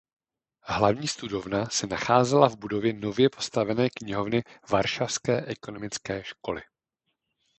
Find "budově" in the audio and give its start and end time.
2.57-2.93